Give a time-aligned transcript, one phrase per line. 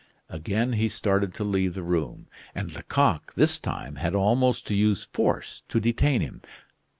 [0.29, 5.05] Again he started to leave the room, and Lecoq, this time, had almost to use
[5.05, 6.41] force to detain him.